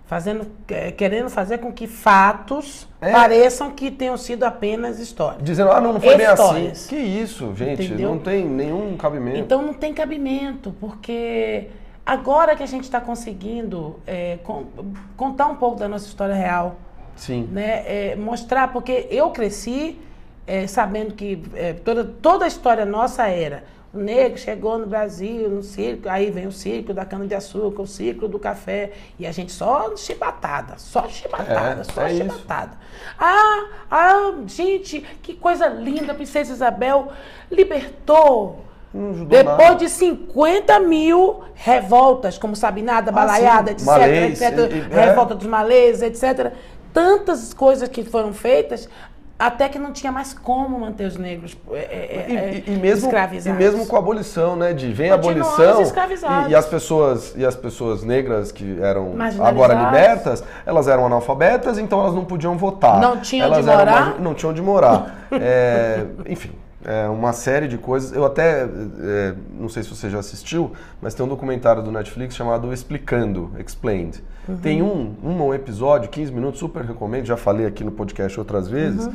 [0.05, 3.11] Fazendo, é, querendo fazer com que fatos é.
[3.11, 5.41] pareçam que tenham sido apenas histórias.
[5.41, 6.53] Dizendo, ah, não, não foi Histórias.
[6.53, 6.89] bem assim.
[6.89, 8.09] Que isso, gente, Entendeu?
[8.09, 9.39] não tem nenhum cabimento.
[9.39, 11.69] Então não tem cabimento, porque
[12.05, 14.39] agora que a gente está conseguindo é,
[15.15, 16.75] contar um pouco da nossa história real,
[17.15, 17.47] Sim.
[17.51, 17.83] Né?
[17.85, 19.99] É, mostrar, porque eu cresci
[20.47, 25.49] é, sabendo que é, toda, toda a história nossa era o negro chegou no Brasil,
[25.49, 29.51] no circo, aí vem o circo da cana-de-açúcar, o circo do café, e a gente
[29.51, 32.71] só chibatada, só chibatada, é, só é chibatada.
[33.19, 37.09] Ah, ah, gente, que coisa linda, a princesa Isabel
[37.51, 38.65] libertou.
[38.93, 39.75] Depois nada.
[39.75, 45.37] de 50 mil revoltas, como Sabinada, Balaiada, etc, Malês, etc, e, e, revolta é.
[45.37, 46.53] dos malês, etc
[46.93, 48.87] tantas coisas que foram feitas
[49.41, 53.07] até que não tinha mais como manter os negros é, é, e, é, e, mesmo,
[53.07, 53.59] escravizados.
[53.59, 54.71] E mesmo com a abolição, né?
[54.71, 59.73] De vem a abolição e, e, as pessoas e as pessoas negras que eram agora
[59.73, 62.99] libertas, elas eram analfabetas, então elas não podiam votar.
[62.99, 64.19] Não tinham elas de morar.
[64.19, 65.25] não tinham de morar.
[65.33, 66.51] é, enfim,
[66.85, 68.13] é, uma série de coisas.
[68.13, 72.35] Eu até, é, não sei se você já assistiu, mas tem um documentário do Netflix
[72.35, 74.21] chamado Explicando, Explained.
[74.51, 74.57] Uhum.
[74.57, 78.67] Tem um, um, um episódio, 15 minutos, super recomendo, já falei aqui no podcast outras
[78.67, 79.13] vezes, uhum.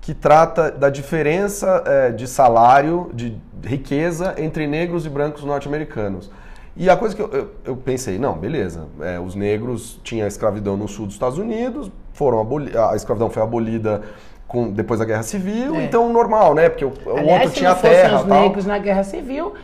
[0.00, 6.30] que trata da diferença é, de salário, de riqueza entre negros e brancos norte-americanos.
[6.76, 10.76] E a coisa que eu, eu, eu pensei, não, beleza, é, os negros tinham escravidão
[10.76, 12.46] no sul dos Estados Unidos, foram
[12.90, 14.02] a escravidão foi abolida
[14.46, 15.84] com, depois da Guerra Civil, é.
[15.84, 16.68] então normal, né?
[16.68, 18.20] Porque o, Aliás, outro tinha terra.
[18.20, 19.54] os negros na Guerra Civil,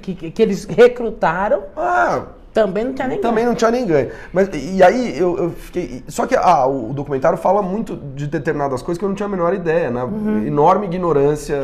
[0.00, 1.64] que, que, que eles recrutaram.
[1.76, 4.10] Ah, também não tinha nem Também não tinha nem ganho.
[4.32, 6.02] Mas, e aí eu, eu fiquei.
[6.08, 9.30] Só que ah, o documentário fala muito de determinadas coisas que eu não tinha a
[9.30, 10.02] menor ideia, né?
[10.02, 10.46] Uhum.
[10.46, 11.56] Enorme ignorância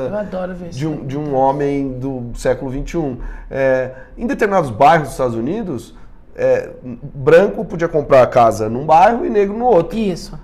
[0.71, 3.19] de um, de um homem do século XXI.
[3.51, 5.95] É, em determinados bairros dos Estados Unidos,
[6.37, 9.99] é, branco podia comprar a casa num bairro e negro no outro.
[9.99, 10.39] Isso.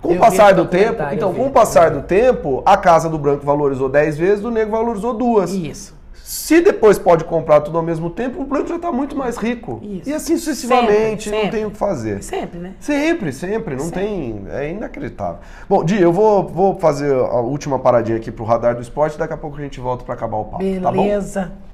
[0.00, 3.44] Com o passar do tempo, então, com o passar do tempo, a casa do branco
[3.44, 5.52] valorizou 10 vezes, do negro valorizou duas.
[5.52, 5.99] Isso.
[6.30, 9.80] Se depois pode comprar tudo ao mesmo tempo, o branco já está muito mais rico.
[9.82, 10.08] Isso.
[10.08, 12.22] E assim sucessivamente, sempre, não tem o que fazer.
[12.22, 12.74] Sempre, né?
[12.78, 14.00] Sempre, sempre, não sempre.
[14.00, 14.44] tem.
[14.48, 15.40] É inacreditável.
[15.68, 19.34] Bom, Di, eu vou, vou fazer a última paradinha aqui pro radar do esporte, daqui
[19.34, 20.58] a pouco a gente volta para acabar o papo.
[20.58, 21.50] Beleza.
[21.50, 21.70] Tá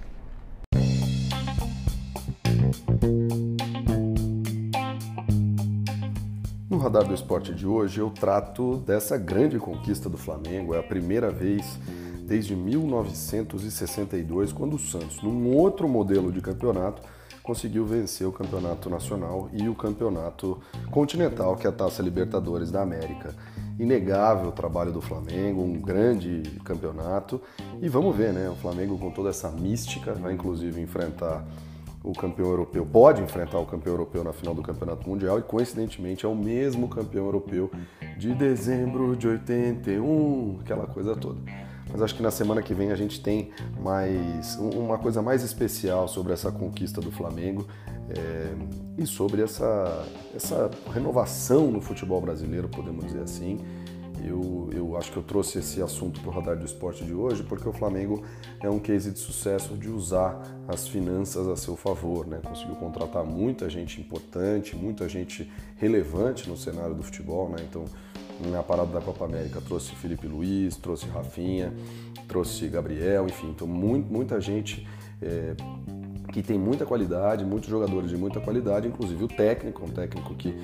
[6.70, 10.74] No radar do esporte de hoje eu trato dessa grande conquista do Flamengo.
[10.74, 11.78] É a primeira vez
[12.26, 17.00] desde 1962, quando o Santos, num outro modelo de campeonato,
[17.42, 20.58] conseguiu vencer o campeonato nacional e o campeonato
[20.90, 23.32] continental, que é a Taça Libertadores da América.
[23.78, 27.40] Inegável o trabalho do Flamengo, um grande campeonato.
[27.80, 28.48] E vamos ver, né?
[28.48, 31.46] O Flamengo com toda essa mística vai inclusive enfrentar
[32.02, 36.24] o campeão europeu, pode enfrentar o campeão europeu na final do Campeonato Mundial e coincidentemente
[36.24, 37.68] é o mesmo campeão europeu
[38.16, 41.40] de dezembro de 81, aquela coisa toda
[41.96, 43.48] mas acho que na semana que vem a gente tem
[43.80, 47.66] mais uma coisa mais especial sobre essa conquista do Flamengo
[48.10, 48.54] é,
[48.98, 53.58] e sobre essa, essa renovação no futebol brasileiro, podemos dizer assim,
[54.22, 57.42] eu, eu acho que eu trouxe esse assunto para o Radar do Esporte de hoje
[57.42, 58.22] porque o Flamengo
[58.60, 62.40] é um case de sucesso de usar as finanças a seu favor, né?
[62.46, 67.56] Conseguiu contratar muita gente importante, muita gente relevante no cenário do futebol, né?
[67.66, 67.86] Então,
[68.50, 71.72] na parada da Copa América trouxe Felipe Luiz, trouxe Rafinha,
[72.28, 74.86] trouxe Gabriel, enfim, então muito, muita gente
[75.22, 75.54] é,
[76.32, 80.54] que tem muita qualidade, muitos jogadores de muita qualidade, inclusive o técnico, um técnico que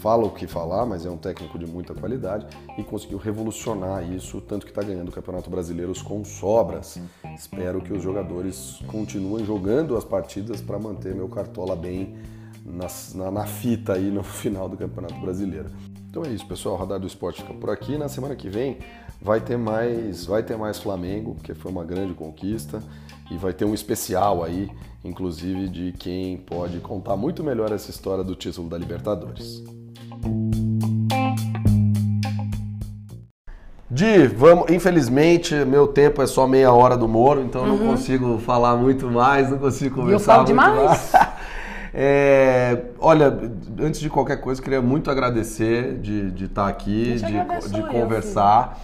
[0.00, 4.40] fala o que falar, mas é um técnico de muita qualidade e conseguiu revolucionar isso,
[4.40, 6.98] tanto que está ganhando o Campeonato Brasileiro com sobras.
[7.36, 12.16] Espero que os jogadores continuem jogando as partidas para manter meu cartola bem
[12.64, 15.68] na, na, na, fita aí no final do Campeonato Brasileiro.
[16.10, 16.74] Então é isso, pessoal.
[16.74, 17.96] O Radar do Esporte fica por aqui.
[17.96, 18.78] Na semana que vem
[19.22, 22.82] vai ter mais, vai ter mais Flamengo, que foi uma grande conquista,
[23.30, 24.68] e vai ter um especial aí,
[25.04, 29.62] inclusive de quem pode contar muito melhor essa história do título da Libertadores.
[33.88, 34.68] Di, vamos.
[34.68, 37.68] Infelizmente, meu tempo é só meia hora do Moro, então uhum.
[37.68, 40.76] não consigo falar muito mais, não consigo conversar eu falo demais.
[40.76, 41.12] mais.
[41.92, 43.36] É, olha,
[43.80, 48.80] antes de qualquer coisa, queria muito agradecer de, de estar aqui, de, de conversar.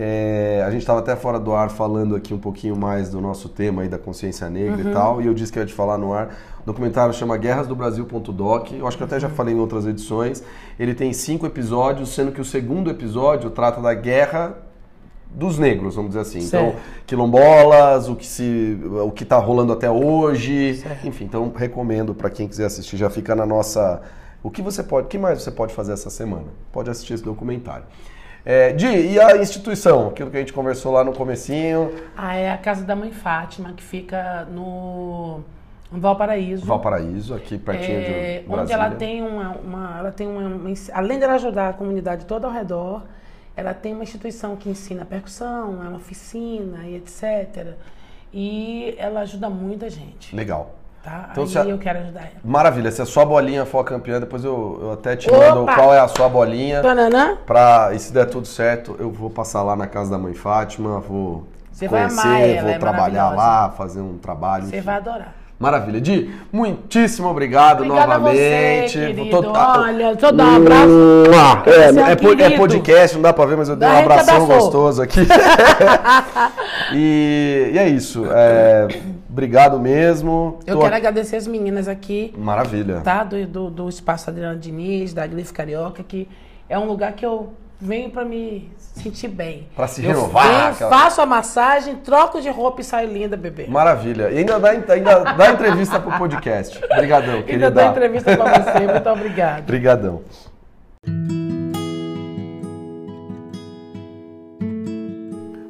[0.00, 3.48] É, a gente estava até fora do ar falando aqui um pouquinho mais do nosso
[3.48, 4.90] tema aí da consciência negra uhum.
[4.90, 6.28] e tal, e eu disse que ia te falar no ar.
[6.62, 9.86] O documentário chama Guerras do Brasil.doc, eu acho que eu até já falei em outras
[9.86, 10.42] edições.
[10.78, 14.67] Ele tem cinco episódios, sendo que o segundo episódio trata da guerra
[15.30, 16.38] dos negros, vamos dizer assim.
[16.38, 16.76] Então, certo.
[16.76, 21.06] Então, quilombolas, o que se, o que está rolando até hoje, certo.
[21.06, 21.24] enfim.
[21.24, 22.96] Então, recomendo para quem quiser assistir.
[22.96, 24.02] Já fica na nossa.
[24.42, 26.46] O que você pode, o que mais você pode fazer essa semana?
[26.72, 27.84] Pode assistir esse documentário.
[28.44, 30.08] É, Di, e a instituição?
[30.08, 31.92] Aquilo que a gente conversou lá no comecinho.
[32.16, 35.40] Ah, é a Casa da Mãe Fátima, que fica no
[35.90, 36.64] Valparaíso.
[36.64, 38.44] Valparaíso, aqui pertinho é, de Brasília.
[38.48, 42.24] Onde ela tem uma, uma ela tem uma, uma, além de ela ajudar a comunidade
[42.26, 43.02] toda ao redor,
[43.58, 47.74] ela tem uma instituição que ensina percussão, é uma oficina e etc.
[48.32, 50.34] E ela ajuda muita gente.
[50.34, 50.76] Legal.
[51.02, 51.30] Tá?
[51.32, 52.30] Então, Aí eu quero ajudar ela.
[52.44, 52.92] Maravilha.
[52.92, 55.74] Se a sua bolinha for campeã, depois eu, eu até te mando Opa!
[55.74, 56.82] qual é a sua bolinha.
[56.82, 57.36] Tananã.
[57.44, 61.00] Pra, e se der tudo certo, eu vou passar lá na casa da mãe Fátima,
[61.00, 64.66] vou Você conhecer, vou é trabalhar lá, fazer um trabalho.
[64.66, 65.34] Você vai adorar.
[65.58, 66.00] Maravilha.
[66.00, 68.92] Di, muitíssimo obrigado Obrigada novamente.
[68.92, 69.42] Você, querido.
[69.42, 70.92] Tô, Olha, eu dar um abraço.
[71.66, 75.18] É, é, é, podcast, não dá pra ver, mas eu dei um abração gostoso aqui.
[76.94, 78.24] e, e, é isso.
[78.30, 78.86] É,
[79.28, 80.60] obrigado mesmo.
[80.64, 80.82] Eu Tô...
[80.82, 82.32] quero agradecer as meninas aqui.
[82.38, 83.00] Maravilha.
[83.00, 83.24] Tá?
[83.24, 86.28] Do, do, do Espaço Adriana Diniz, da Glife Carioca, que
[86.68, 89.68] é um lugar que eu venho para me sentir bem.
[89.74, 90.46] Para se renovar.
[90.46, 90.90] Eu venho, aquela...
[90.90, 93.66] faço a massagem, troco de roupa e saio linda, bebê.
[93.66, 94.30] Maravilha.
[94.30, 96.78] E ainda dá, ainda dá entrevista pro podcast.
[96.84, 97.66] Obrigadão, querida.
[97.66, 98.86] Ainda dá entrevista para você.
[98.86, 99.60] Muito obrigado.
[99.60, 100.22] Obrigadão.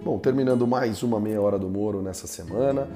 [0.02, 2.88] Bom, terminando mais uma meia hora do Moro nessa semana.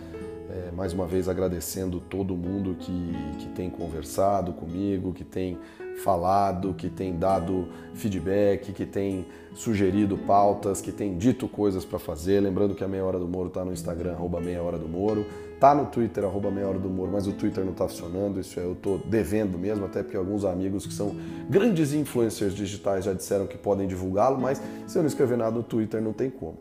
[0.52, 5.58] É, mais uma vez agradecendo todo mundo que, que tem conversado comigo, que tem
[6.02, 12.40] falado, que tem dado feedback, que tem sugerido pautas, que tem dito coisas para fazer.
[12.40, 15.24] Lembrando que a Meia Hora do Moro está no Instagram, arroba Meia Hora do Moro,
[15.58, 18.60] tá no Twitter, arroba Meia Hora do Moro, mas o Twitter não está funcionando, isso
[18.60, 21.16] é, eu estou devendo mesmo, até porque alguns amigos que são
[21.48, 25.62] grandes influencers digitais já disseram que podem divulgá-lo, mas se eu não escrever nada no
[25.62, 26.58] Twitter não tem como.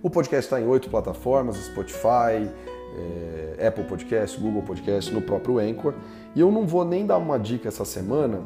[0.00, 2.48] O podcast está em oito plataformas, Spotify,
[2.96, 5.94] é, Apple Podcast, Google Podcast, no próprio Anchor.
[6.34, 8.40] E eu não vou nem dar uma dica essa semana,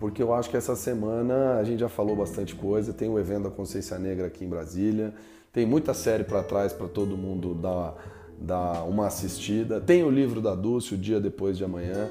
[0.00, 2.92] porque eu acho que essa semana a gente já falou bastante coisa.
[2.92, 5.14] Tem o evento da Consciência Negra aqui em Brasília,
[5.52, 7.94] tem muita série para trás para todo mundo dar,
[8.38, 9.80] dar uma assistida.
[9.80, 12.08] Tem o livro da Dulce, O Dia Depois de Amanhã.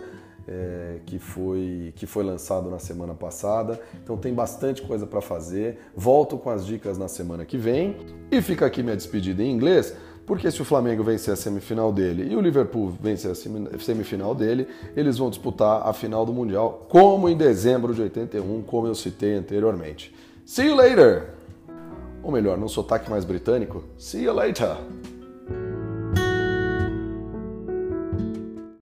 [0.50, 3.82] É, que, foi, que foi lançado na semana passada.
[4.02, 5.78] Então tem bastante coisa para fazer.
[5.94, 7.98] Volto com as dicas na semana que vem.
[8.32, 9.94] E fica aqui minha despedida em inglês.
[10.28, 14.68] Porque se o Flamengo vencer a semifinal dele e o Liverpool vencer a semifinal dele,
[14.94, 19.36] eles vão disputar a final do Mundial, como em dezembro de 81, como eu citei
[19.36, 20.14] anteriormente.
[20.46, 21.30] See you later!
[22.22, 24.76] Ou melhor, num sotaque mais britânico, see you later!